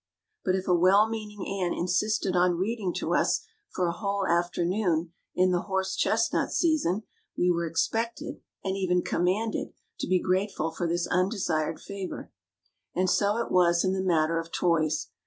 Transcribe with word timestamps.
But 0.43 0.55
if 0.55 0.67
a 0.67 0.73
well 0.73 1.07
meaning 1.07 1.45
aunt 1.47 1.77
in 1.77 1.85
sisted 1.85 2.35
on 2.35 2.57
reading 2.57 2.91
to 2.95 3.13
us 3.13 3.45
for 3.69 3.85
a 3.85 3.91
whole 3.91 4.25
afternoon 4.25 5.13
in 5.35 5.51
the 5.51 5.61
horse 5.69 5.95
chestnut 5.95 6.51
season 6.51 7.03
we 7.37 7.51
were 7.51 7.67
expected, 7.67 8.41
and 8.63 8.75
even 8.75 9.03
commanded, 9.03 9.73
to 9.99 10.07
be 10.07 10.19
grateful 10.19 10.71
for 10.71 10.87
this 10.87 11.05
undesired 11.05 11.79
favour. 11.79 12.31
And 12.95 13.11
so 13.11 13.37
it 13.37 13.51
was 13.51 13.83
in 13.83 13.93
the 13.93 14.01
matter 14.01 14.39
of 14.39 14.51
toys. 14.51 15.09